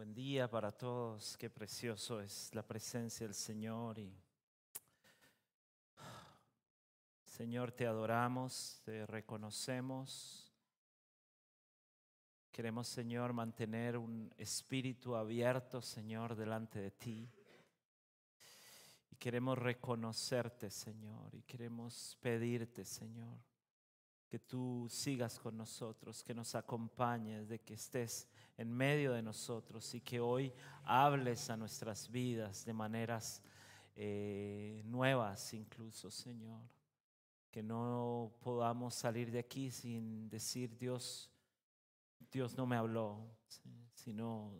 [0.00, 1.36] Buen día para todos.
[1.36, 4.18] Qué precioso es la presencia del Señor y
[7.22, 10.50] Señor, te adoramos, te reconocemos.
[12.50, 17.30] Queremos, Señor, mantener un espíritu abierto, Señor, delante de ti.
[19.10, 23.38] Y queremos reconocerte, Señor, y queremos pedirte, Señor,
[24.30, 29.92] que tú sigas con nosotros, que nos acompañes, de que estés en medio de nosotros
[29.92, 30.52] y que hoy
[30.84, 33.42] hables a nuestras vidas de maneras
[33.96, 36.60] eh, nuevas incluso, Señor.
[37.50, 41.28] Que no podamos salir de aquí sin decir Dios,
[42.30, 43.26] Dios no me habló,
[43.94, 44.52] sino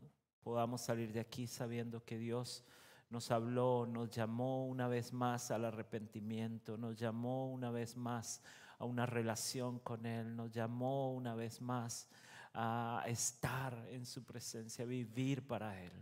[0.42, 2.64] podamos salir de aquí sabiendo que Dios
[3.09, 8.42] nos habló, nos llamó una vez más al arrepentimiento, nos llamó una vez más
[8.80, 12.09] a una relación con Él, nos llamó una vez más
[12.55, 15.93] a estar en su presencia, a vivir para Él.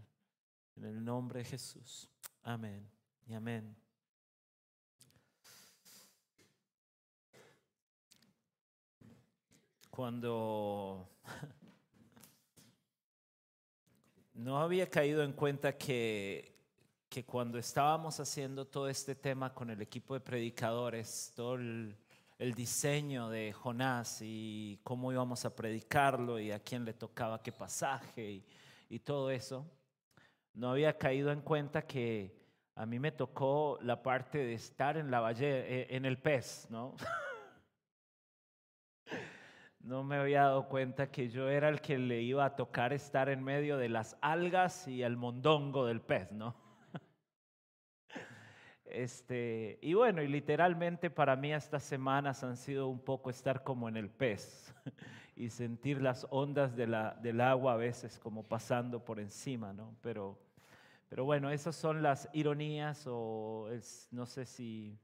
[0.77, 2.09] En el nombre de Jesús.
[2.45, 2.89] Amén
[3.27, 3.77] y amén.
[9.91, 11.11] Cuando
[14.35, 16.57] no había caído en cuenta que,
[17.09, 21.99] que cuando estábamos haciendo todo este tema con el equipo de predicadores, todo el,
[22.39, 27.51] el diseño de Jonás y cómo íbamos a predicarlo y a quién le tocaba qué
[27.51, 28.45] pasaje
[28.89, 29.67] y, todo eso,
[30.55, 32.37] no había caído en cuenta que
[32.75, 36.67] a mí me tocó la parte de estar en la valle, eh, en el pez,
[36.71, 36.97] ¿no?
[39.81, 43.31] No me había dado cuenta que yo era el que le iba a tocar estar
[43.31, 46.68] en medio de las algas y el mondongo del pez, ¿no?
[48.91, 53.89] Este, y bueno, y literalmente para mí estas semanas han sido un poco estar como
[53.89, 54.75] en el pez
[55.37, 59.95] y sentir las ondas de la, del agua a veces como pasando por encima, ¿no?
[60.01, 60.39] Pero,
[61.09, 63.69] pero bueno, esas son las ironías o
[64.11, 64.99] no sé si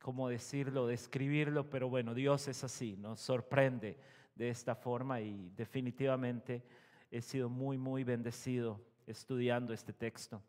[0.00, 3.96] cómo decirlo, describirlo, pero bueno, Dios es así, nos sorprende
[4.34, 6.64] de esta forma y definitivamente
[7.10, 10.42] he sido muy, muy bendecido estudiando este texto.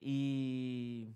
[0.00, 1.14] Y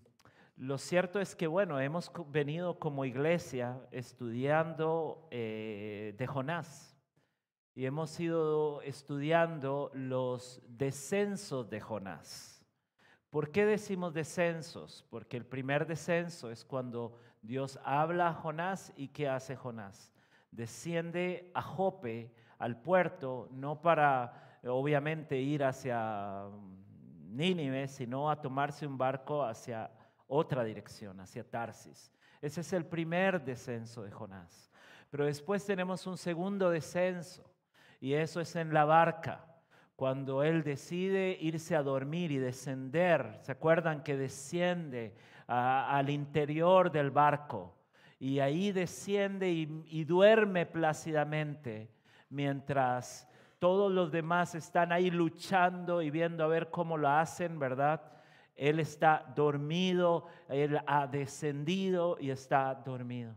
[0.57, 6.97] lo cierto es que, bueno, hemos venido como iglesia estudiando eh, de Jonás
[7.75, 12.65] y hemos ido estudiando los descensos de Jonás.
[13.29, 15.05] ¿Por qué decimos descensos?
[15.11, 20.11] Porque el primer descenso es cuando Dios habla a Jonás y ¿qué hace Jonás?
[20.51, 26.47] Desciende a Jope, al puerto, no para obviamente ir hacia
[27.27, 29.91] Nínive, sino a tomarse un barco hacia
[30.27, 32.13] otra dirección, hacia Tarsis.
[32.41, 34.71] Ese es el primer descenso de Jonás.
[35.11, 37.45] Pero después tenemos un segundo descenso
[38.01, 39.45] y eso es en la barca,
[39.95, 43.39] cuando él decide irse a dormir y descender.
[43.41, 45.15] ¿Se acuerdan que desciende
[45.47, 47.75] al interior del barco?
[48.19, 51.91] Y ahí desciende y, y duerme plácidamente
[52.29, 58.03] mientras todos los demás están ahí luchando y viendo a ver cómo lo hacen, ¿verdad?
[58.57, 63.35] Él está dormido, Él ha descendido y está dormido.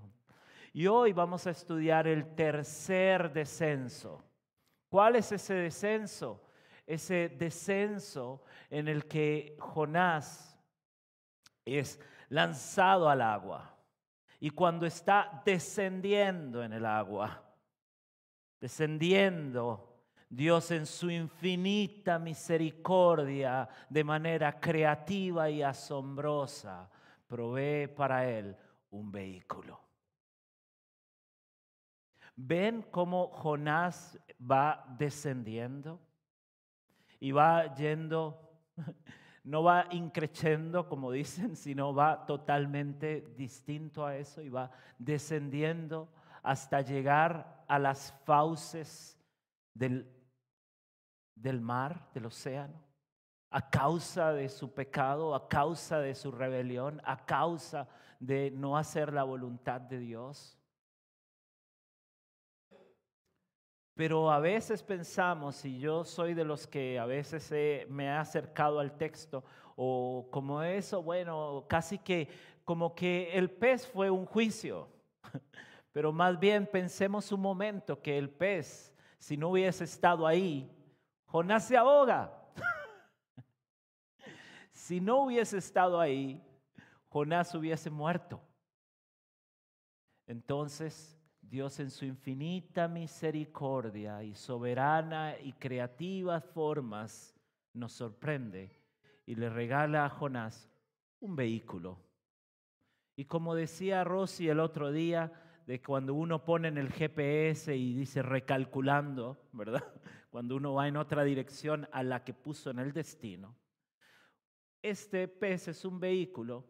[0.72, 4.24] Y hoy vamos a estudiar el tercer descenso.
[4.88, 6.41] ¿Cuál es ese descenso?
[6.88, 10.58] Ese descenso en el que Jonás
[11.66, 13.75] es lanzado al agua.
[14.40, 17.44] Y cuando está descendiendo en el agua,
[18.62, 19.89] descendiendo
[20.29, 26.88] Dios en su infinita misericordia, de manera creativa y asombrosa,
[27.28, 28.56] provee para él
[28.91, 29.81] un vehículo.
[32.35, 36.00] ¿Ven cómo Jonás va descendiendo?
[37.19, 38.61] Y va yendo,
[39.44, 44.69] no va increciendo como dicen, sino va totalmente distinto a eso y va
[45.00, 46.07] descendiendo
[46.44, 49.19] hasta llegar a las fauces
[49.73, 50.19] del
[51.42, 52.84] del mar, del océano,
[53.50, 57.88] a causa de su pecado, a causa de su rebelión, a causa
[58.20, 60.58] de no hacer la voluntad de Dios.
[63.96, 67.52] Pero a veces pensamos, y yo soy de los que a veces
[67.90, 69.44] me he acercado al texto,
[69.76, 72.30] o como eso, bueno, casi que
[72.64, 74.88] como que el pez fue un juicio,
[75.92, 80.70] pero más bien pensemos un momento que el pez, si no hubiese estado ahí,
[81.31, 82.34] Jonás se ahoga.
[84.72, 86.43] si no hubiese estado ahí,
[87.09, 88.41] Jonás hubiese muerto.
[90.26, 97.35] Entonces, Dios en su infinita misericordia y soberana y creativas formas
[97.73, 98.72] nos sorprende
[99.25, 100.67] y le regala a Jonás
[101.20, 101.99] un vehículo.
[103.16, 105.32] Y como decía Rosy el otro día,
[105.70, 109.84] de cuando uno pone en el GPS y dice recalculando, ¿verdad?
[110.32, 113.56] Cuando uno va en otra dirección a la que puso en el destino.
[114.82, 116.66] Este pez es un vehículo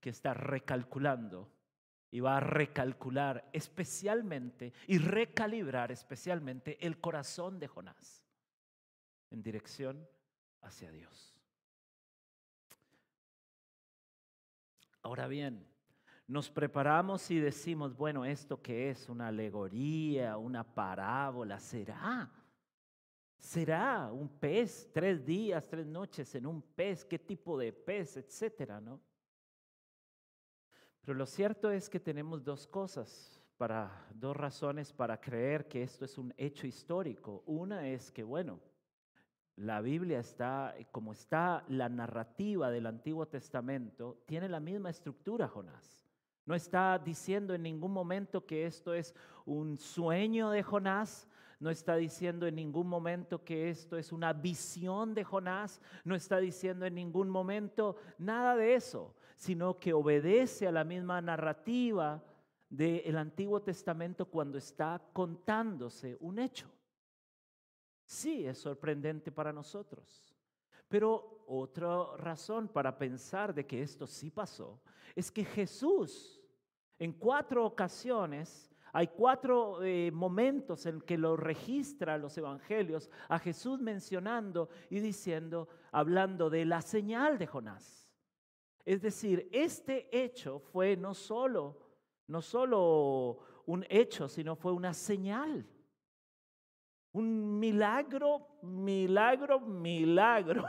[0.00, 1.52] que está recalculando
[2.10, 8.24] y va a recalcular especialmente y recalibrar especialmente el corazón de Jonás
[9.28, 10.08] en dirección
[10.62, 11.36] hacia Dios.
[15.02, 15.75] Ahora bien,
[16.28, 19.08] nos preparamos y decimos, bueno, ¿esto qué es?
[19.08, 20.36] ¿Una alegoría?
[20.36, 21.58] ¿Una parábola?
[21.60, 22.30] ¿Será?
[23.38, 24.90] ¿Será un pez?
[24.92, 28.16] Tres días, tres noches en un pez, ¿qué tipo de pez?
[28.16, 29.00] Etcétera, ¿no?
[31.00, 36.04] Pero lo cierto es que tenemos dos cosas, para, dos razones para creer que esto
[36.04, 37.44] es un hecho histórico.
[37.46, 38.60] Una es que, bueno,
[39.54, 46.05] la Biblia está, como está la narrativa del Antiguo Testamento, tiene la misma estructura, Jonás.
[46.46, 49.14] No está diciendo en ningún momento que esto es
[49.44, 51.28] un sueño de Jonás,
[51.58, 56.38] no está diciendo en ningún momento que esto es una visión de Jonás, no está
[56.38, 62.22] diciendo en ningún momento nada de eso, sino que obedece a la misma narrativa
[62.68, 66.70] del Antiguo Testamento cuando está contándose un hecho.
[68.04, 70.25] Sí, es sorprendente para nosotros.
[70.88, 74.80] Pero otra razón para pensar de que esto sí pasó
[75.14, 76.40] es que Jesús
[76.98, 83.78] en cuatro ocasiones hay cuatro eh, momentos en que lo registra los evangelios a Jesús
[83.78, 88.08] mencionando y diciendo, hablando de la señal de Jonás.
[88.86, 91.76] Es decir, este hecho fue no solo,
[92.26, 95.66] no solo un hecho, sino fue una señal.
[97.16, 100.66] Un milagro, milagro, milagro.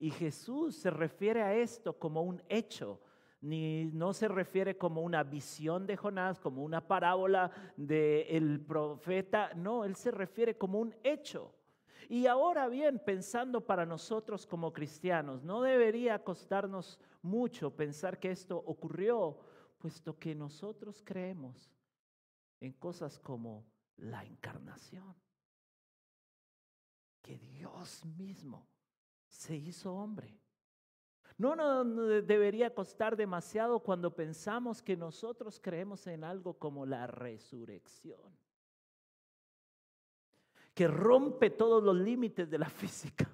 [0.00, 3.00] Y Jesús se refiere a esto como un hecho,
[3.40, 9.84] ni no se refiere como una visión de Jonás, como una parábola del profeta, no,
[9.84, 11.54] él se refiere como un hecho.
[12.08, 18.56] Y ahora bien, pensando para nosotros como cristianos, no debería costarnos mucho pensar que esto
[18.66, 19.38] ocurrió,
[19.78, 21.70] puesto que nosotros creemos
[22.58, 23.64] en cosas como
[23.96, 25.14] la encarnación,
[27.20, 28.68] que Dios mismo
[29.28, 30.42] se hizo hombre
[31.42, 38.20] no nos debería costar demasiado cuando pensamos que nosotros creemos en algo como la resurrección,
[40.72, 43.28] que rompe todos los límites de la física.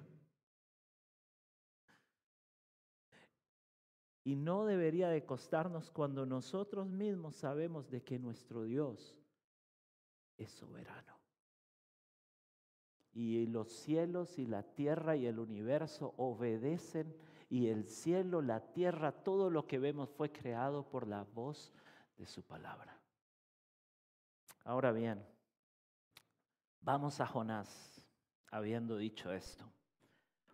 [4.23, 9.18] Y no debería de costarnos cuando nosotros mismos sabemos de que nuestro Dios
[10.43, 11.17] es soberano.
[13.13, 17.15] Y los cielos y la tierra y el universo obedecen
[17.49, 21.73] y el cielo, la tierra, todo lo que vemos fue creado por la voz
[22.17, 22.95] de su palabra.
[24.63, 25.25] Ahora bien,
[26.81, 28.05] vamos a Jonás,
[28.51, 29.65] habiendo dicho esto.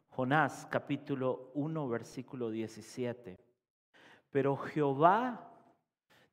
[0.10, 3.38] Jonás capítulo 1, versículo 17.
[4.32, 5.55] Pero Jehová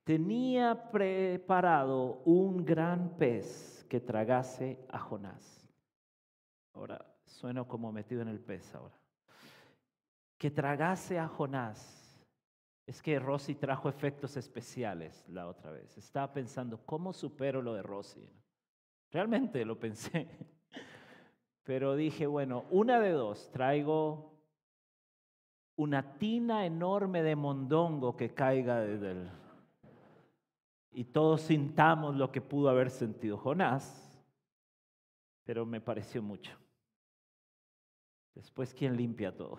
[0.04, 5.69] tenía preparado un gran pez que tragase a Jonás.
[6.75, 9.03] Ahora, sueno como metido en el pez ahora
[10.43, 12.20] que tragase a Jonás.
[12.84, 15.96] Es que Rosy trajo efectos especiales la otra vez.
[15.96, 18.29] Estaba pensando, ¿cómo supero lo de Rosy?
[19.12, 20.29] Realmente lo pensé.
[21.62, 24.32] Pero dije, bueno, una de dos, traigo
[25.76, 29.31] una tina enorme de mondongo que caiga desde el...
[30.93, 34.20] Y todos sintamos lo que pudo haber sentido Jonás,
[35.44, 36.53] pero me pareció mucho.
[38.34, 39.58] Después, ¿quién limpia todo?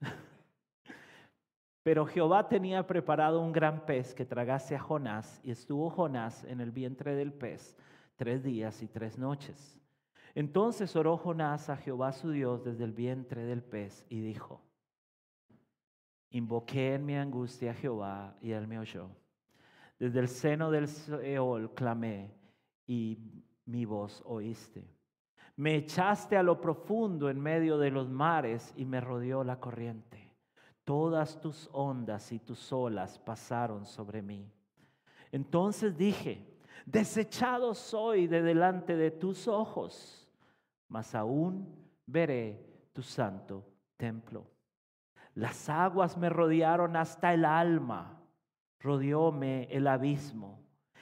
[1.82, 6.62] Pero Jehová tenía preparado un gran pez que tragase a Jonás, y estuvo Jonás en
[6.62, 7.76] el vientre del pez
[8.16, 9.78] tres días y tres noches.
[10.34, 14.62] Entonces oró Jonás a Jehová su Dios desde el vientre del pez y dijo,
[16.30, 19.10] invoqué en mi angustia a Jehová y él me oyó.
[19.98, 22.34] Desde el seno del Seol clamé
[22.86, 23.18] y
[23.66, 24.84] mi voz oíste.
[25.56, 30.32] Me echaste a lo profundo en medio de los mares y me rodeó la corriente.
[30.84, 34.50] Todas tus ondas y tus olas pasaron sobre mí.
[35.30, 40.28] Entonces dije, desechado soy de delante de tus ojos,
[40.88, 41.66] mas aún
[42.06, 43.64] veré tu santo
[43.96, 44.46] templo.
[45.34, 48.20] Las aguas me rodearon hasta el alma,
[48.84, 50.60] rodeóme el abismo.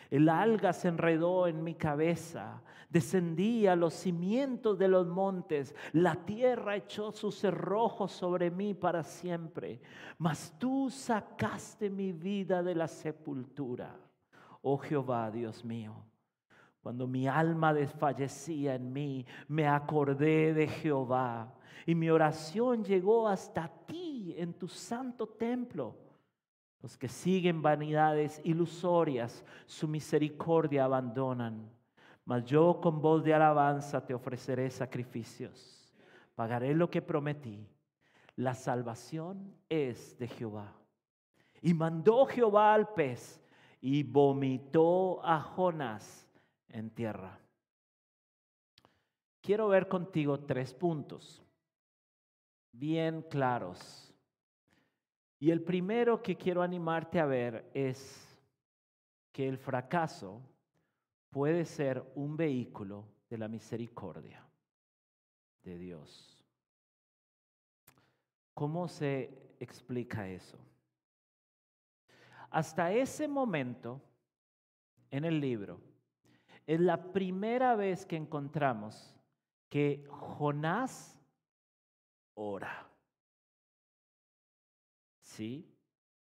[0.09, 6.15] El alga se enredó en mi cabeza, descendí a los cimientos de los montes, la
[6.15, 9.81] tierra echó sus cerrojos sobre mí para siempre,
[10.19, 13.97] mas tú sacaste mi vida de la sepultura.
[14.61, 16.05] Oh Jehová, Dios mío,
[16.83, 21.55] cuando mi alma desfallecía en mí, me acordé de Jehová
[21.87, 26.12] y mi oración llegó hasta ti en tu santo templo.
[26.83, 31.71] Los que siguen vanidades ilusorias, su misericordia abandonan.
[32.25, 35.89] Mas yo con voz de alabanza te ofreceré sacrificios.
[36.35, 37.67] Pagaré lo que prometí.
[38.37, 40.73] La salvación es de Jehová.
[41.61, 43.41] Y mandó Jehová al pez
[43.81, 46.29] y vomitó a Jonás
[46.69, 47.39] en tierra.
[49.41, 51.43] Quiero ver contigo tres puntos
[52.73, 54.12] bien claros.
[55.43, 58.39] Y el primero que quiero animarte a ver es
[59.33, 60.41] que el fracaso
[61.31, 64.49] puede ser un vehículo de la misericordia
[65.65, 66.47] de Dios.
[68.55, 70.59] ¿Cómo se explica eso?
[72.49, 74.01] Hasta ese momento
[75.11, 75.81] en el libro
[76.69, 79.13] es la primera vez que encontramos
[79.69, 81.19] que Jonás
[82.35, 82.92] ora.
[85.33, 85.67] Sí,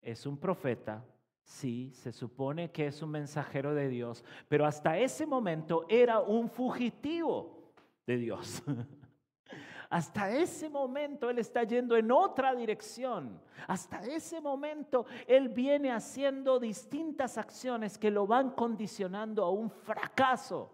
[0.02, 1.04] es un profeta,
[1.44, 6.50] sí, se supone que es un mensajero de Dios, pero hasta ese momento era un
[6.50, 7.74] fugitivo
[8.08, 8.64] de Dios.
[9.90, 13.42] Hasta ese momento Él está yendo en otra dirección.
[13.68, 20.72] Hasta ese momento Él viene haciendo distintas acciones que lo van condicionando a un fracaso.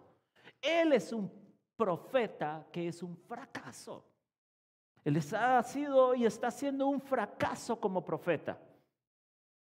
[0.62, 1.32] Él es un
[1.75, 4.06] profeta que es un fracaso.
[5.07, 8.59] Él ha sido y está siendo un fracaso como profeta.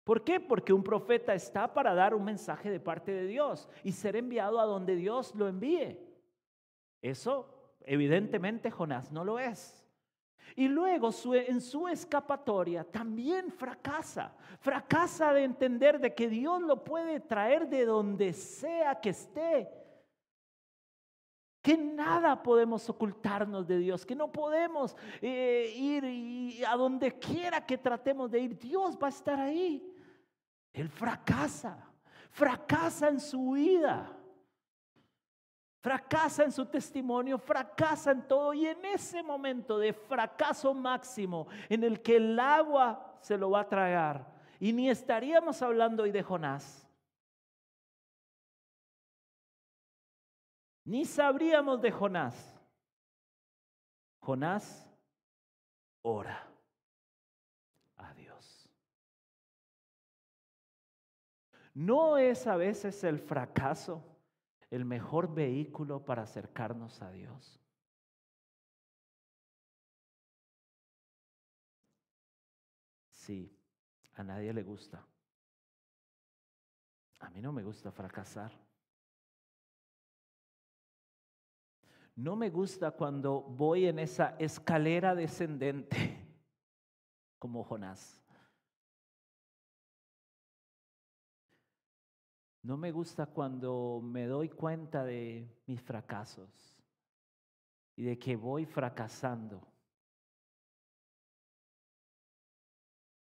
[0.04, 0.40] ¿Por qué?
[0.40, 4.60] Porque un profeta está para dar un mensaje de parte de Dios y ser enviado
[4.60, 5.98] a donde Dios lo envíe.
[7.02, 9.84] Eso evidentemente Jonás no lo es.
[10.56, 14.36] Y luego en su escapatoria también fracasa.
[14.60, 19.81] Fracasa de entender de que Dios lo puede traer de donde sea que esté
[21.62, 27.78] que nada podemos ocultarnos de Dios, que no podemos eh, ir a donde quiera que
[27.78, 29.88] tratemos de ir, Dios va a estar ahí.
[30.74, 31.78] Él fracasa,
[32.32, 34.12] fracasa en su vida,
[35.82, 41.84] fracasa en su testimonio, fracasa en todo y en ese momento de fracaso máximo en
[41.84, 46.24] el que el agua se lo va a tragar, y ni estaríamos hablando hoy de
[46.24, 46.88] Jonás,
[50.84, 52.60] Ni sabríamos de Jonás.
[54.20, 54.88] Jonás
[56.02, 56.48] ora
[57.98, 58.70] a Dios.
[61.74, 64.04] ¿No es a veces el fracaso
[64.70, 67.60] el mejor vehículo para acercarnos a Dios?
[73.10, 73.56] Sí,
[74.14, 75.06] a nadie le gusta.
[77.20, 78.52] A mí no me gusta fracasar.
[82.22, 85.98] No me gusta cuando voy en esa escalera descendente
[87.40, 88.24] como Jonás.
[92.62, 96.80] No me gusta cuando me doy cuenta de mis fracasos
[97.96, 99.68] y de que voy fracasando.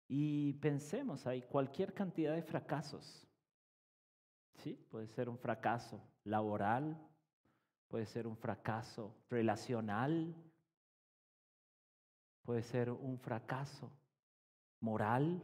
[0.08, 3.28] Y pensemos, hay cualquier cantidad de fracasos.
[4.54, 6.98] Sí, puede ser un fracaso laboral,
[7.88, 10.36] puede ser un fracaso relacional,
[12.44, 13.92] puede ser un fracaso
[14.80, 15.42] moral,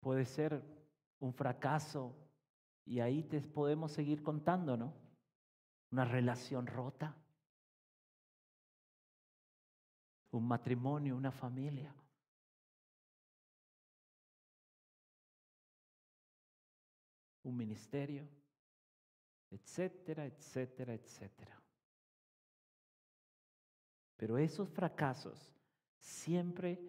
[0.00, 0.62] puede ser
[1.18, 2.14] un fracaso,
[2.84, 4.92] y ahí te podemos seguir contando, ¿no?
[5.90, 7.14] Una relación rota,
[10.32, 11.94] un matrimonio, una familia.
[17.44, 18.28] Un ministerio
[19.52, 21.60] etcétera, etcétera, etcétera.
[24.16, 25.52] Pero esos fracasos
[25.98, 26.80] siempre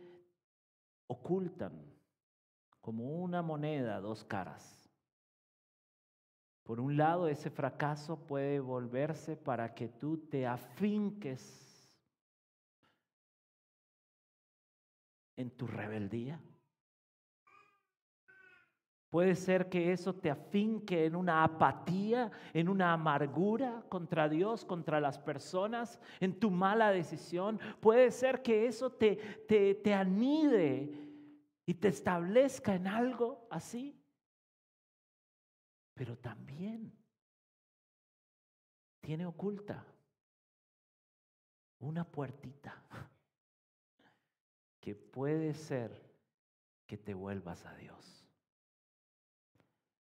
[1.08, 1.84] ocultan
[2.80, 4.90] como una moneda dos caras.
[6.64, 11.94] Por un lado, ese fracaso puede volverse para que tú te afinques
[15.36, 16.42] en tu rebeldía
[19.14, 25.00] Puede ser que eso te afinque en una apatía, en una amargura contra Dios, contra
[25.00, 27.60] las personas, en tu mala decisión.
[27.80, 29.18] Puede ser que eso te,
[29.48, 30.92] te, te anide
[31.64, 33.96] y te establezca en algo así.
[35.94, 36.92] pero también
[39.00, 39.86] tiene oculta
[41.78, 42.84] una puertita
[44.82, 46.02] que puede ser
[46.88, 48.23] que te vuelvas a Dios.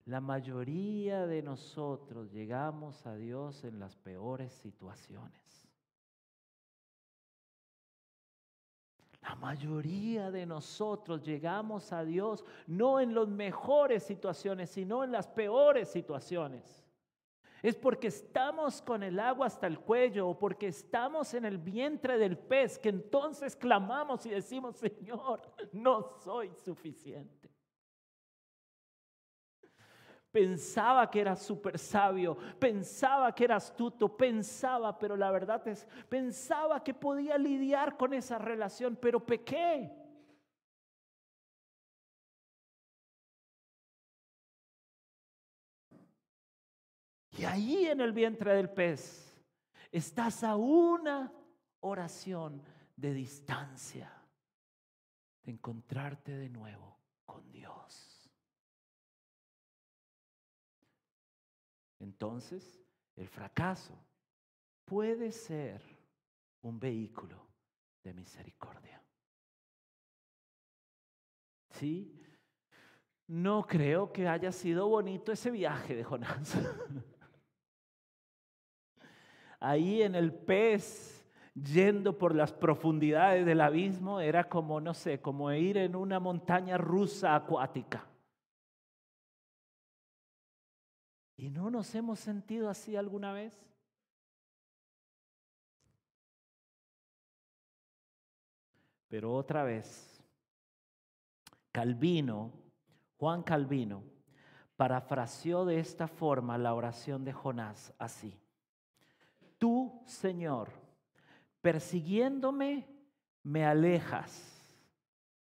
[0.05, 5.69] La mayoría de nosotros llegamos a Dios en las peores situaciones.
[9.21, 15.27] La mayoría de nosotros llegamos a Dios no en las mejores situaciones, sino en las
[15.27, 16.83] peores situaciones.
[17.61, 22.17] Es porque estamos con el agua hasta el cuello o porque estamos en el vientre
[22.17, 25.41] del pez que entonces clamamos y decimos, Señor,
[25.71, 27.42] no soy suficiente.
[30.33, 36.83] Pensaba que era súper sabio, pensaba que era astuto, pensaba, pero la verdad es, pensaba
[36.83, 39.91] que podía lidiar con esa relación, pero pequé.
[47.37, 49.39] Y ahí en el vientre del pez
[49.91, 51.31] estás a una
[51.81, 52.59] oración
[52.95, 54.11] de distancia
[55.43, 56.97] de encontrarte de nuevo
[57.27, 58.02] con Dios.
[62.03, 62.81] Entonces,
[63.15, 63.97] el fracaso
[64.83, 65.81] puede ser
[66.61, 67.47] un vehículo
[68.03, 69.01] de misericordia.
[71.69, 72.21] ¿Sí?
[73.27, 76.53] No creo que haya sido bonito ese viaje de Jonás.
[79.61, 85.49] ahí en el pez, yendo por las profundidades del abismo, era como, no sé, como
[85.53, 88.05] ir en una montaña rusa acuática.
[91.43, 93.53] ¿Y no nos hemos sentido así alguna vez?
[99.09, 100.23] Pero otra vez,
[101.73, 102.53] Calvino,
[103.17, 104.05] Juan Calvino,
[104.77, 108.39] parafraseó de esta forma la oración de Jonás así
[109.63, 110.71] tú, Señor,
[111.61, 112.85] persiguiéndome,
[113.43, 114.61] me alejas,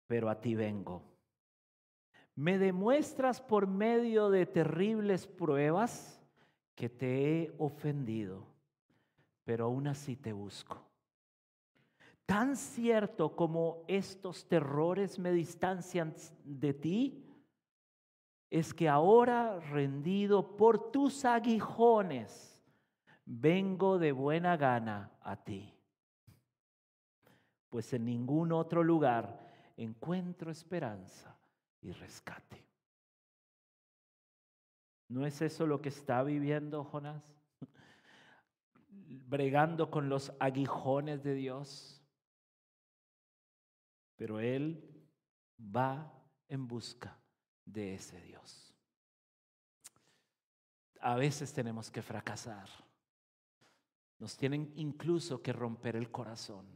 [0.06, 1.15] pero a ti vengo.
[2.36, 6.22] Me demuestras por medio de terribles pruebas
[6.74, 8.46] que te he ofendido,
[9.42, 10.82] pero aún así te busco.
[12.26, 17.24] Tan cierto como estos terrores me distancian de ti,
[18.50, 22.62] es que ahora rendido por tus aguijones,
[23.24, 25.72] vengo de buena gana a ti,
[27.70, 29.40] pues en ningún otro lugar
[29.78, 31.35] encuentro esperanza
[31.86, 32.64] y rescate.
[35.08, 37.22] ¿No es eso lo que está viviendo Jonás?
[38.90, 42.02] Bregando con los aguijones de Dios.
[44.16, 45.08] Pero él
[45.60, 46.12] va
[46.48, 47.16] en busca
[47.64, 48.74] de ese Dios.
[51.00, 52.68] A veces tenemos que fracasar
[54.18, 56.66] nos tienen incluso que romper el corazón.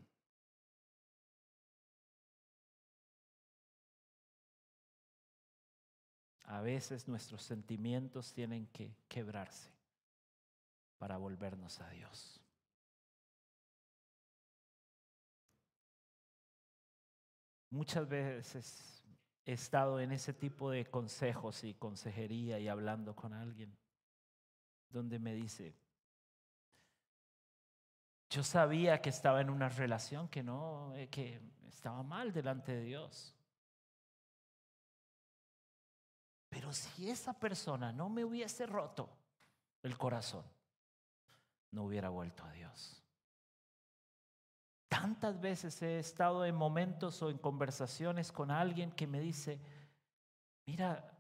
[6.51, 9.71] A veces nuestros sentimientos tienen que quebrarse
[10.99, 12.41] para volvernos a Dios.
[17.71, 19.05] Muchas veces
[19.45, 23.79] he estado en ese tipo de consejos y consejería y hablando con alguien
[24.89, 25.77] donde me dice,
[28.29, 32.83] yo sabía que estaba en una relación que no, eh, que estaba mal delante de
[32.83, 33.37] Dios.
[36.51, 39.09] Pero si esa persona no me hubiese roto
[39.83, 40.45] el corazón,
[41.71, 43.03] no hubiera vuelto a Dios.
[44.89, 49.59] Tantas veces he estado en momentos o en conversaciones con alguien que me dice,
[50.67, 51.17] mira,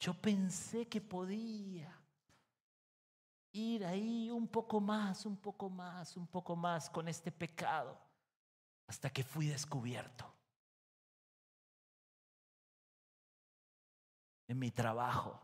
[0.00, 1.94] yo pensé que podía,
[3.54, 7.96] ir ahí un poco más, un poco más, un poco más con este pecado,
[8.88, 10.33] hasta que fui descubierto.
[14.46, 15.40] En mi trabajo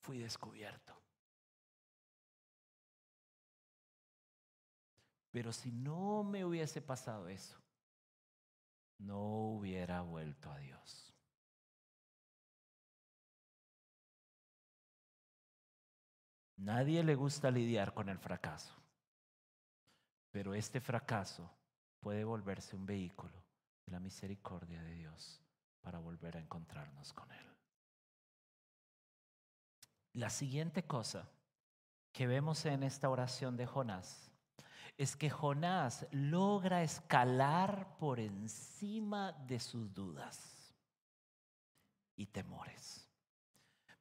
[0.00, 0.94] fui descubierto.
[5.30, 7.56] Pero si no me hubiese pasado eso,
[8.98, 11.14] no hubiera vuelto a Dios.
[16.56, 18.74] Nadie le gusta lidiar con el fracaso,
[20.30, 21.50] pero este fracaso
[22.00, 23.42] puede volverse un vehículo
[23.86, 25.40] de la misericordia de Dios
[25.80, 27.46] para volver a encontrarnos con Él.
[30.12, 31.28] La siguiente cosa
[32.12, 34.30] que vemos en esta oración de Jonás
[34.98, 40.74] es que Jonás logra escalar por encima de sus dudas
[42.16, 43.08] y temores.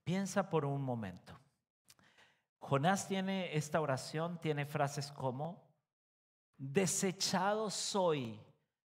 [0.03, 1.39] Piensa por un momento.
[2.59, 5.63] Jonás tiene esta oración, tiene frases como,
[6.57, 8.39] desechado soy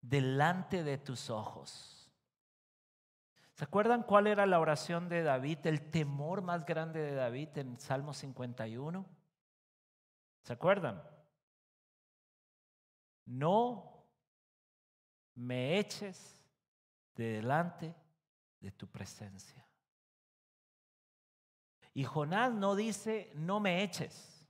[0.00, 1.97] delante de tus ojos.
[3.58, 7.76] ¿Se acuerdan cuál era la oración de David, el temor más grande de David en
[7.80, 9.04] Salmo 51?
[10.44, 11.02] ¿Se acuerdan?
[13.24, 14.06] No
[15.34, 16.40] me eches
[17.16, 17.96] de delante
[18.60, 19.66] de tu presencia.
[21.94, 24.48] Y Jonás no dice, no me eches.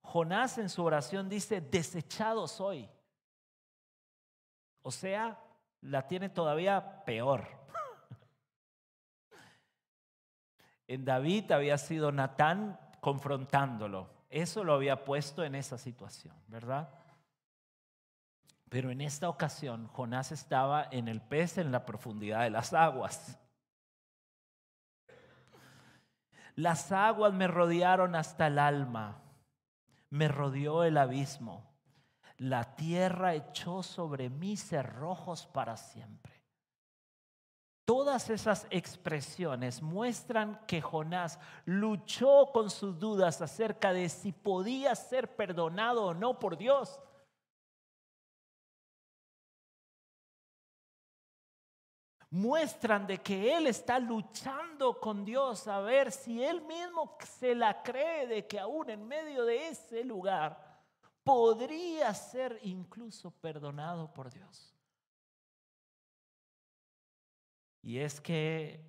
[0.00, 2.90] Jonás en su oración dice, desechado soy.
[4.82, 5.40] O sea,
[5.82, 7.65] la tiene todavía peor.
[10.88, 14.08] En David había sido Natán confrontándolo.
[14.30, 16.88] Eso lo había puesto en esa situación, ¿verdad?
[18.68, 23.38] Pero en esta ocasión Jonás estaba en el pez en la profundidad de las aguas.
[26.56, 29.22] Las aguas me rodearon hasta el alma,
[30.10, 31.70] me rodeó el abismo.
[32.38, 36.35] La tierra echó sobre mí cerrojos para siempre.
[37.86, 45.36] Todas esas expresiones muestran que Jonás luchó con sus dudas acerca de si podía ser
[45.36, 47.00] perdonado o no por Dios.
[52.30, 57.82] muestran de que él está luchando con Dios a ver si él mismo se la
[57.82, 60.82] cree de que aún en medio de ese lugar
[61.24, 64.75] podría ser incluso perdonado por Dios.
[67.86, 68.84] Y es que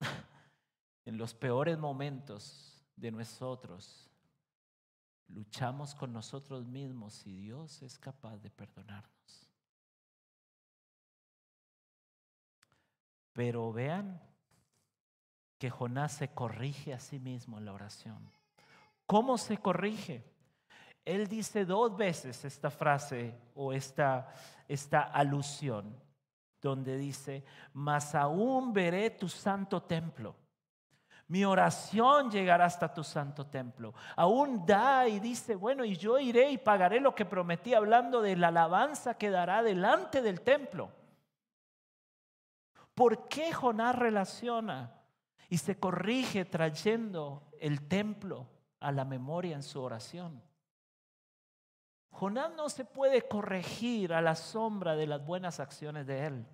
[1.04, 4.10] en los peores momentos de nosotros
[5.26, 9.52] luchamos con nosotros mismos si Dios es capaz de perdonarnos.
[13.34, 14.22] Pero vean
[15.58, 18.32] que Jonás se corrige a sí mismo en la oración.
[19.04, 20.24] ¿Cómo se corrige?
[21.04, 24.32] Él dice dos veces esta frase o esta,
[24.66, 26.07] esta alusión,
[26.60, 30.34] donde dice, mas aún veré tu santo templo.
[31.28, 33.92] Mi oración llegará hasta tu santo templo.
[34.16, 38.34] Aún da y dice, bueno, y yo iré y pagaré lo que prometí hablando de
[38.34, 40.90] la alabanza que dará delante del templo.
[42.94, 44.94] ¿Por qué Jonás relaciona
[45.50, 48.48] y se corrige trayendo el templo
[48.80, 50.42] a la memoria en su oración?
[52.10, 56.46] Jonás no se puede corregir a la sombra de las buenas acciones de él.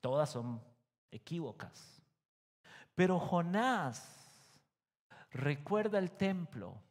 [0.00, 0.62] Todas son
[1.10, 2.02] equívocas.
[2.94, 4.60] Pero Jonás
[5.30, 6.82] recuerda el templo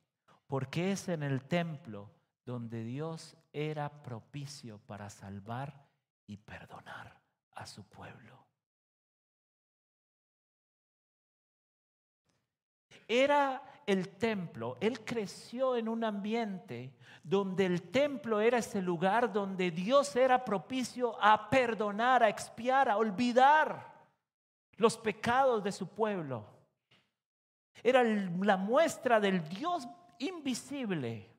[0.47, 2.11] porque es en el templo
[2.45, 5.87] donde Dios era propicio para salvar
[6.27, 7.21] y perdonar
[7.51, 8.45] a su pueblo.
[13.07, 16.93] Era el templo, él creció en un ambiente
[17.23, 22.97] donde el templo era ese lugar donde Dios era propicio a perdonar, a expiar, a
[22.97, 23.93] olvidar
[24.77, 26.45] los pecados de su pueblo.
[27.81, 29.87] Era la muestra del Dios
[30.19, 31.29] invisible.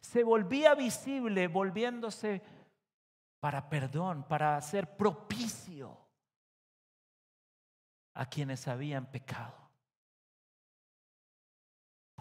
[0.00, 2.42] Se volvía visible volviéndose
[3.40, 5.96] para perdón, para ser propicio
[8.14, 9.61] a quienes habían pecado.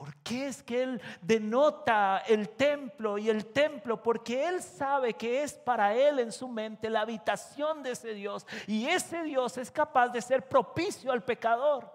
[0.02, 4.02] ¿Por qué es que Él denota el templo y el templo?
[4.02, 8.48] Porque Él sabe que es para Él en su mente la habitación de ese Dios.
[8.66, 11.88] Y ese Dios es capaz de ser propicio al pecador.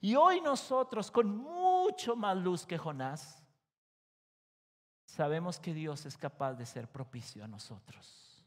[0.00, 3.44] Y hoy nosotros, con mucho más luz que Jonás,
[5.04, 8.40] sabemos que Dios es capaz de ser propicio a nosotros.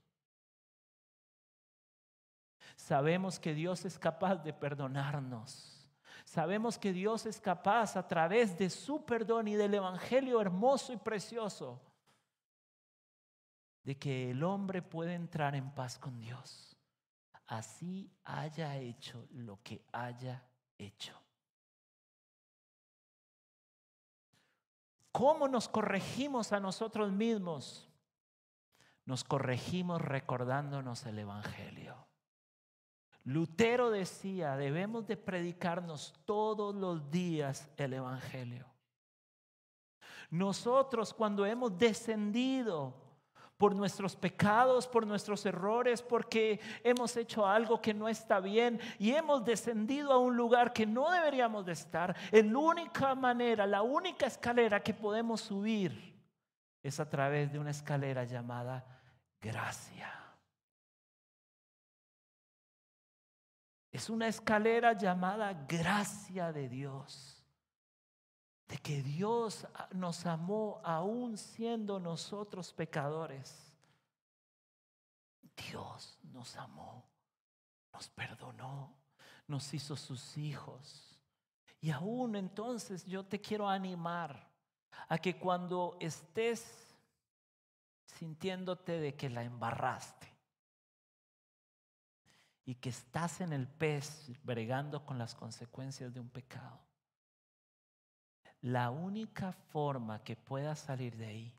[2.78, 5.77] Sabemos que Dios es capaz de perdonarnos.
[6.28, 10.98] Sabemos que Dios es capaz a través de su perdón y del Evangelio hermoso y
[10.98, 11.82] precioso
[13.84, 16.76] de que el hombre puede entrar en paz con Dios.
[17.46, 20.46] Así haya hecho lo que haya
[20.78, 21.18] hecho.
[25.14, 27.90] ¿Cómo nos corregimos a nosotros mismos?
[29.06, 32.07] Nos corregimos recordándonos el Evangelio.
[33.28, 38.66] Lutero decía, debemos de predicarnos todos los días el Evangelio.
[40.30, 42.96] Nosotros cuando hemos descendido
[43.58, 49.12] por nuestros pecados, por nuestros errores, porque hemos hecho algo que no está bien y
[49.12, 52.16] hemos descendido a un lugar que no deberíamos de estar.
[52.32, 56.16] La única manera, la única escalera que podemos subir
[56.82, 58.86] es a través de una escalera llamada
[59.42, 60.27] gracia.
[63.98, 67.44] Es una escalera llamada gracia de Dios.
[68.68, 73.74] De que Dios nos amó aún siendo nosotros pecadores.
[75.56, 77.10] Dios nos amó,
[77.92, 78.94] nos perdonó,
[79.48, 81.20] nos hizo sus hijos.
[81.82, 84.48] Y aún entonces yo te quiero animar
[85.10, 86.96] a que cuando estés
[88.06, 90.27] sintiéndote de que la embarraste
[92.68, 96.78] y que estás en el pez bregando con las consecuencias de un pecado,
[98.60, 101.54] la única forma que puedas salir de ahí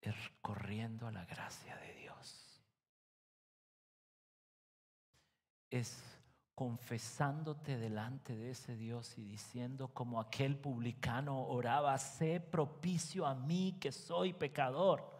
[0.00, 2.62] es corriendo a la gracia de Dios.
[5.68, 6.02] Es
[6.54, 13.76] confesándote delante de ese Dios y diciendo como aquel publicano oraba, sé propicio a mí
[13.78, 15.15] que soy pecador.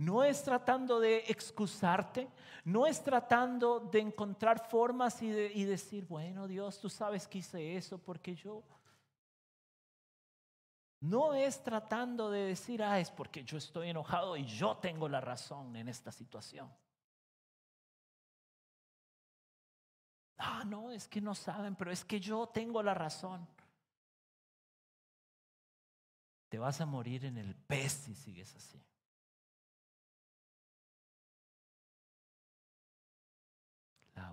[0.00, 2.26] No es tratando de excusarte,
[2.64, 5.30] no es tratando de encontrar formas y,
[5.64, 8.62] decir, bueno Dios, tú sabes que hice eso porque yo...
[11.00, 15.20] No es tratando de decir, ah, es porque yo estoy enojado y yo tengo la
[15.20, 16.72] razón en esta situación.
[20.38, 23.46] Ah, no, es que no saben, pero es que yo tengo la razón.
[26.48, 28.82] Te vas a morir en el pez si sigues así.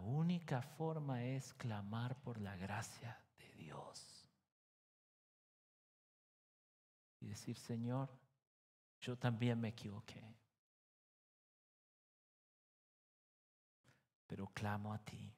[0.08, 4.26] Única forma es clamar por la gracia de Dios.
[7.20, 8.10] Y decir, Señor,
[9.02, 10.24] yo también me equivoqué.
[14.28, 15.34] Pero clamo a ti.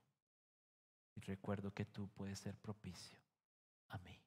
[1.15, 3.19] Y recuerdo que tú puedes ser propicio
[3.89, 4.19] a mí.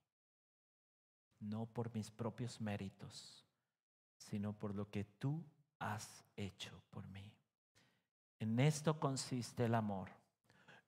[1.40, 3.44] No por mis propios méritos,
[4.18, 5.44] sino por lo que tú
[5.78, 7.32] has hecho por mí.
[8.38, 10.10] En esto consiste el amor,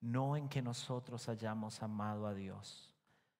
[0.04, 2.94] no en que nosotros hayamos amado a Dios,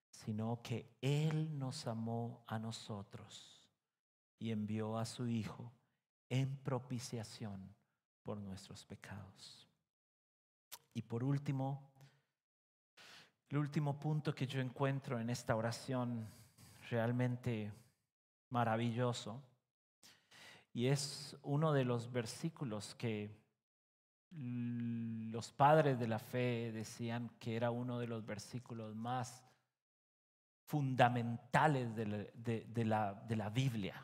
[0.09, 3.69] sino que Él nos amó a nosotros
[4.39, 5.71] y envió a su Hijo
[6.27, 7.75] en propiciación
[8.23, 9.69] por nuestros pecados.
[10.91, 11.87] Y por último,
[13.49, 16.27] el último punto que yo encuentro en esta oración
[16.89, 17.71] realmente
[18.49, 19.39] maravilloso
[20.73, 23.44] y es uno de los versículos que
[24.37, 29.43] los padres de la fe decían que era uno de los versículos más
[30.65, 34.01] fundamentales de la, de la Biblia.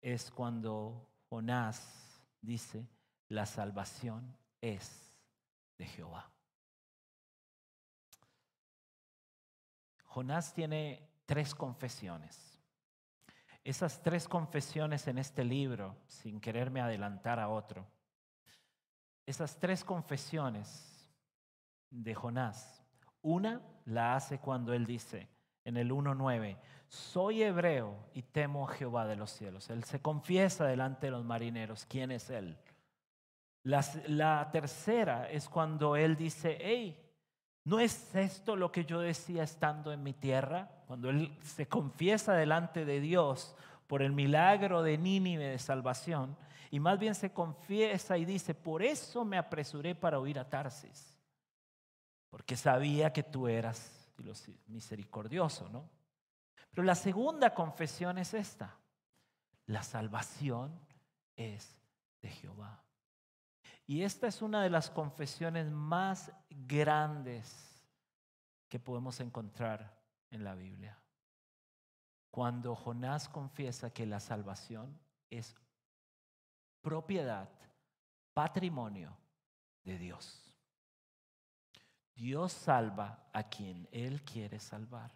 [0.00, 2.86] Es cuando Jonás dice,
[3.28, 5.18] la salvación es
[5.76, 6.30] de Jehová.
[10.04, 12.58] Jonás tiene tres confesiones.
[13.62, 17.86] Esas tres confesiones en este libro, sin quererme adelantar a otro,
[19.30, 21.08] esas tres confesiones
[21.90, 22.84] de Jonás,
[23.22, 25.28] una la hace cuando él dice
[25.64, 26.56] en el 1.9,
[26.88, 29.70] soy hebreo y temo a Jehová de los cielos.
[29.70, 32.56] Él se confiesa delante de los marineros quién es él.
[33.62, 37.10] La, tercera es cuando él dice, hey,
[37.64, 40.70] ¿No es esto lo que yo decía estando en mi tierra?
[40.86, 43.54] Cuando él se confiesa delante de Dios
[43.90, 46.36] por el milagro de Nínive de salvación,
[46.70, 51.18] y más bien se confiesa y dice, por eso me apresuré para huir a Tarsis,
[52.28, 54.08] porque sabía que tú eras
[54.68, 55.90] misericordioso, ¿no?
[56.70, 58.78] Pero la segunda confesión es esta,
[59.66, 60.70] la salvación
[61.34, 61.76] es
[62.22, 62.84] de Jehová.
[63.88, 67.82] Y esta es una de las confesiones más grandes
[68.68, 70.00] que podemos encontrar
[70.30, 70.99] en la Biblia.
[72.30, 74.98] Cuando Jonás confiesa que la salvación
[75.30, 75.54] es
[76.80, 77.48] propiedad,
[78.34, 79.16] patrimonio
[79.84, 80.54] de Dios.
[82.14, 85.10] Dios salva a quien Él quiere salvar.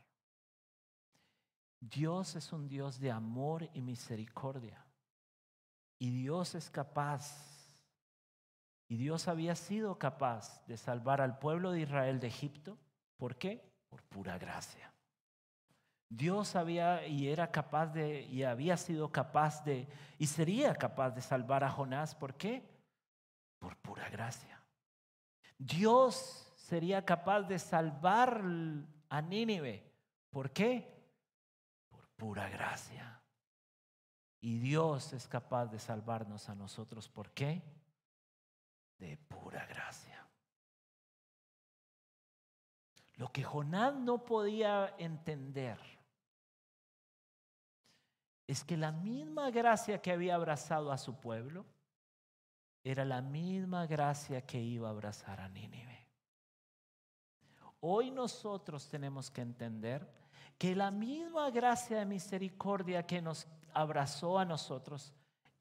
[1.80, 4.84] Dios es un Dios de amor y misericordia.
[5.98, 7.54] Y Dios es capaz
[8.88, 12.78] y Dios había sido capaz de salvar al pueblo de Israel de Egipto.
[13.16, 13.60] ¿Por qué?
[13.88, 14.93] Por pura gracia.
[16.16, 21.22] Dios había y era capaz de, y había sido capaz de, y sería capaz de
[21.22, 22.14] salvar a Jonás.
[22.14, 22.62] ¿Por qué?
[23.58, 24.60] Por pura gracia.
[25.58, 28.42] Dios sería capaz de salvar
[29.08, 29.90] a Nínive.
[30.30, 30.92] ¿Por qué?
[31.88, 33.20] Por pura gracia.
[34.40, 37.08] Y Dios es capaz de salvarnos a nosotros.
[37.08, 37.62] ¿Por qué?
[38.98, 40.26] de pura gracia.
[43.16, 45.78] Lo que Jonás no podía entender
[48.46, 51.64] es que la misma gracia que había abrazado a su pueblo
[52.82, 56.06] era la misma gracia que iba a abrazar a Nínive.
[57.80, 60.06] Hoy nosotros tenemos que entender
[60.58, 65.12] que la misma gracia de misericordia que nos abrazó a nosotros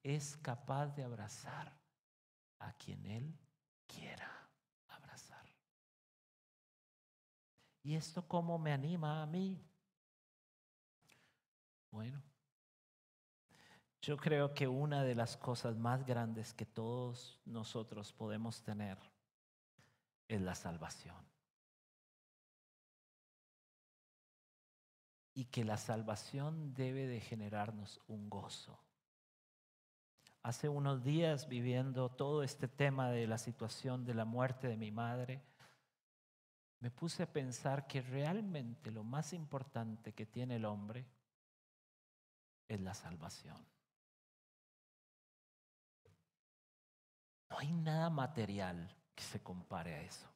[0.04, 1.74] es capaz de abrazar
[2.60, 3.38] a quien Él
[3.88, 4.30] quiera
[4.90, 5.46] abrazar.
[7.84, 9.66] ¿Y esto cómo me anima a mí?
[11.90, 12.22] Bueno,
[14.04, 18.98] yo creo que una de las cosas más grandes que todos nosotros podemos tener
[20.28, 21.16] es la salvación.
[25.34, 28.78] Y que la salvación debe de generarnos un gozo.
[30.42, 34.92] Hace unos días viviendo todo este tema de la situación de la muerte de mi
[34.92, 35.42] madre,
[36.82, 41.06] me puse a pensar que realmente lo más importante que tiene el hombre
[42.68, 43.66] es la salvación.
[47.54, 50.28] No hay nada material que se compare a eso.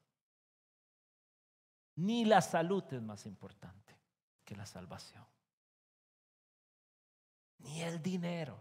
[1.95, 3.97] Ni la salud es más importante
[4.45, 5.25] que la salvación.
[7.57, 8.59] Ni el dinero.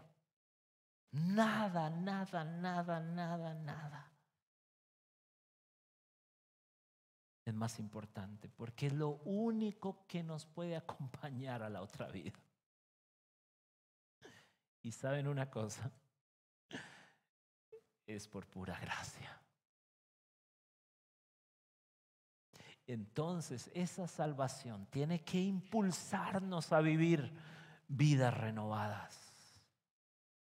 [1.11, 4.11] Nada, nada, nada, nada, nada.
[7.45, 12.39] Es más importante porque es lo único que nos puede acompañar a la otra vida.
[14.81, 15.91] Y saben una cosa,
[18.07, 19.37] es por pura gracia.
[22.87, 27.33] Entonces, esa salvación tiene que impulsarnos a vivir
[27.89, 29.19] vidas renovadas.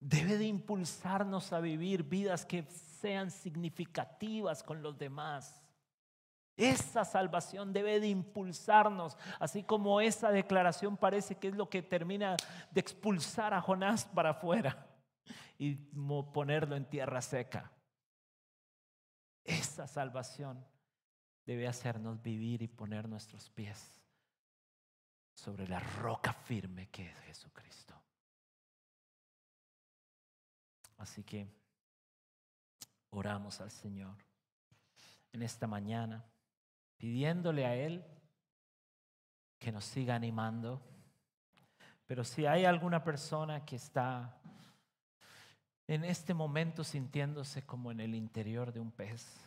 [0.01, 5.63] Debe de impulsarnos a vivir vidas que sean significativas con los demás.
[6.57, 12.37] Esa salvación debe de impulsarnos, así como esa declaración parece que es lo que termina
[12.73, 14.94] de expulsar a Jonás para afuera
[15.59, 17.71] y ponerlo en tierra seca.
[19.45, 20.65] Esa salvación
[21.45, 24.01] debe hacernos vivir y poner nuestros pies
[25.35, 27.95] sobre la roca firme que es Jesucristo.
[30.99, 31.47] Así que
[33.11, 34.17] oramos al Señor
[35.33, 36.25] en esta mañana,
[36.97, 38.05] pidiéndole a Él
[39.59, 40.81] que nos siga animando.
[42.07, 44.41] Pero si hay alguna persona que está
[45.87, 49.45] en este momento sintiéndose como en el interior de un pez.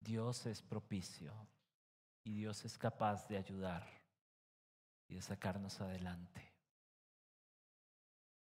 [0.00, 1.34] Dios es propicio
[2.22, 3.86] y Dios es capaz de ayudar
[5.08, 6.52] y de sacarnos adelante.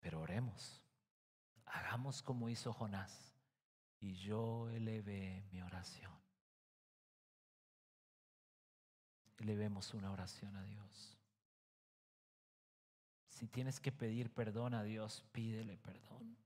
[0.02, 0.84] Pero oremos,
[1.66, 3.34] hagamos como hizo Jonás
[4.00, 6.12] y yo elevé mi oración.
[9.38, 11.18] Elevemos una oración a Dios.
[13.34, 16.38] Si tienes que pedir perdón a Dios, pídele perdón.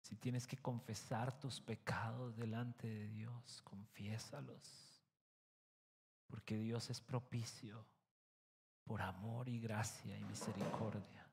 [0.00, 5.04] Si tienes que confesar tus pecados delante de Dios, confiésalos.
[6.26, 7.84] Porque Dios es propicio
[8.84, 11.26] por amor y gracia y misericordia.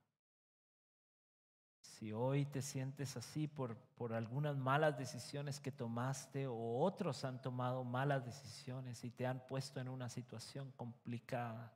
[1.79, 7.41] Si hoy te sientes así por, por algunas malas decisiones que tomaste o otros han
[7.41, 11.73] tomado malas decisiones y te han puesto en una situación complicada,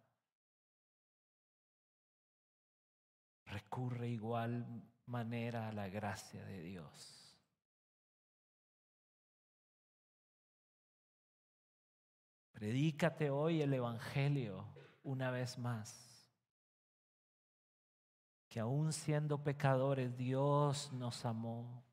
[3.51, 4.65] recurre igual
[5.05, 7.37] manera a la gracia de Dios.
[12.53, 14.67] Predícate hoy el Evangelio
[15.03, 16.29] una vez más.
[18.47, 21.83] Que aún siendo pecadores, Dios nos amó.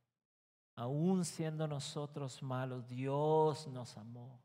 [0.77, 4.41] Aún siendo nosotros malos, Dios nos amó.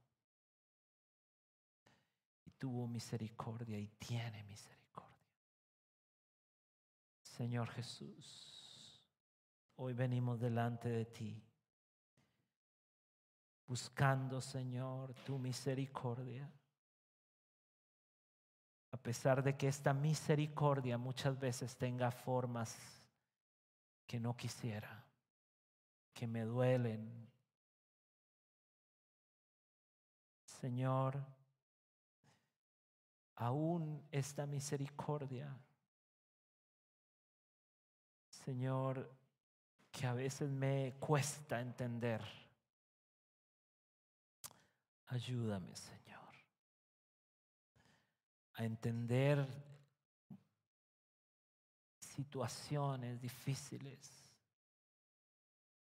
[2.45, 4.82] Y tuvo misericordia y tiene misericordia.
[7.37, 9.01] Señor Jesús,
[9.77, 11.43] hoy venimos delante de ti,
[13.65, 16.47] buscando, Señor, tu misericordia.
[18.91, 22.77] A pesar de que esta misericordia muchas veces tenga formas
[24.05, 25.03] que no quisiera,
[26.13, 27.27] que me duelen.
[30.45, 31.25] Señor,
[33.33, 35.59] aún esta misericordia
[38.45, 39.09] Señor,
[39.91, 42.21] que a veces me cuesta entender.
[45.07, 46.33] Ayúdame, Señor,
[48.55, 49.47] a entender
[51.99, 54.33] situaciones difíciles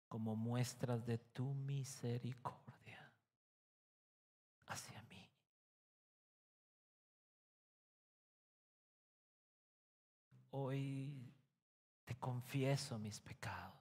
[0.07, 3.11] como muestras de tu misericordia
[4.67, 5.29] hacia mí.
[10.51, 11.20] Hoy
[12.21, 13.75] confieso mis pecados.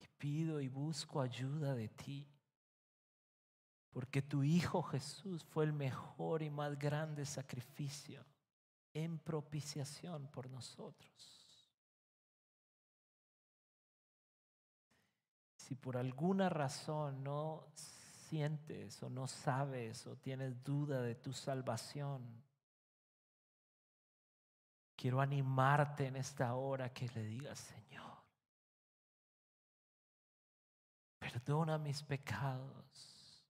[0.00, 2.28] Y pido y busco ayuda de ti.
[3.90, 8.26] Porque tu Hijo Jesús fue el mejor y más grande sacrificio
[8.92, 11.34] en propiciación por nosotros.
[15.56, 17.66] Si por alguna razón no
[18.28, 22.43] sientes o no sabes o tienes duda de tu salvación,
[25.04, 28.10] quiero animarte en esta hora que le digas, Señor,
[31.18, 33.44] perdona mis pecados.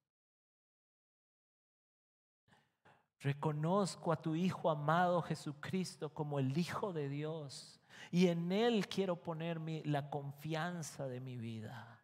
[3.21, 7.81] Reconozco a tu Hijo amado Jesucristo como el Hijo de Dios
[8.11, 12.03] y en Él quiero poner la confianza de mi vida.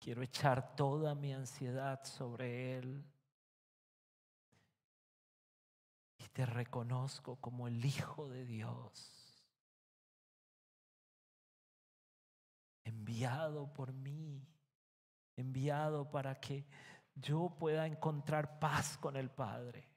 [0.00, 3.13] Quiero echar toda mi ansiedad sobre Él.
[6.34, 9.40] Te reconozco como el Hijo de Dios.
[12.84, 14.46] Enviado por mí.
[15.36, 16.66] Enviado para que
[17.14, 19.88] yo pueda encontrar paz con el Padre.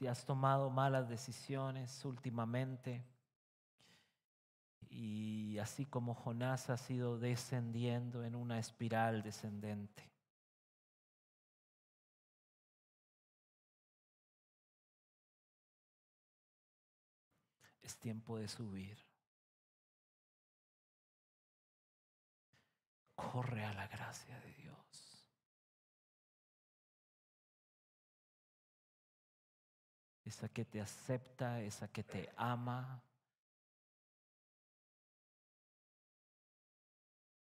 [0.00, 3.04] Si has tomado malas decisiones últimamente
[4.88, 10.10] y así como Jonás ha sido descendiendo en una espiral descendente.
[17.82, 18.96] es tiempo de subir.
[23.16, 25.09] Corre a la gracia de Dios.
[30.30, 33.02] Esa que te acepta, esa que te ama,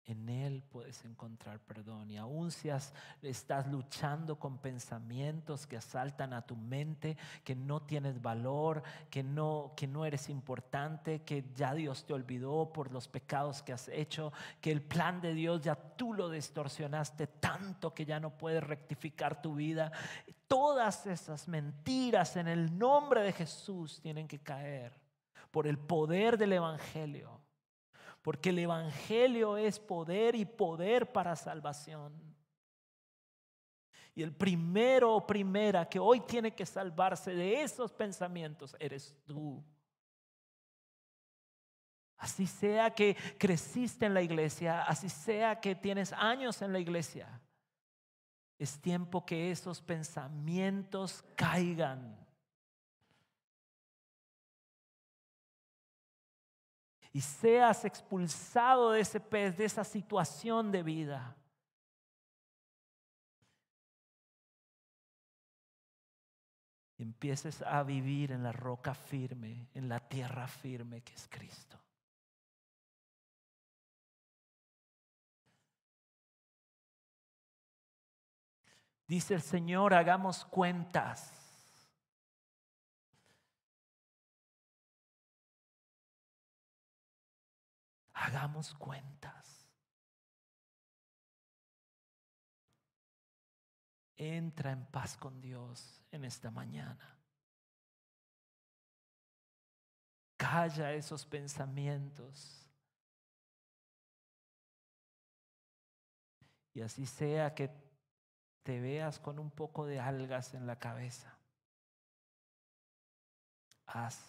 [0.09, 2.09] En Él puedes encontrar perdón.
[2.09, 2.71] Y aun si
[3.21, 8.81] estás luchando con pensamientos que asaltan a tu mente, que no tienes valor,
[9.11, 13.71] que no, que no eres importante, que ya Dios te olvidó por los pecados que
[13.71, 18.35] has hecho, que el plan de Dios ya tú lo distorsionaste tanto que ya no
[18.35, 19.91] puedes rectificar tu vida.
[20.47, 24.91] Todas esas mentiras en el nombre de Jesús tienen que caer
[25.51, 27.39] por el poder del Evangelio
[28.21, 32.13] porque el Evangelio es poder y poder para salvación.
[34.15, 39.63] Y el primero o primera que hoy tiene que salvarse de esos pensamientos eres tú.
[42.17, 47.41] Así sea que creciste en la iglesia, así sea que tienes años en la iglesia,
[48.57, 52.27] es tiempo que esos pensamientos caigan.
[57.11, 61.35] Y seas expulsado de ese pez, de esa situación de vida.
[66.97, 71.79] Empieces a vivir en la roca firme, en la tierra firme que es Cristo.
[79.07, 81.38] Dice el Señor, hagamos cuentas.
[88.19, 89.65] Hagamos cuentas.
[94.17, 97.17] Entra en paz con Dios en esta mañana.
[100.35, 102.67] Calla esos pensamientos.
[106.73, 107.71] Y así sea que
[108.63, 111.37] te veas con un poco de algas en la cabeza.
[113.85, 114.19] Haz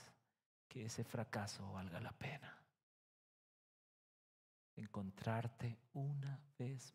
[0.68, 2.59] que ese fracaso valga la pena
[4.80, 6.94] encontrarte una vez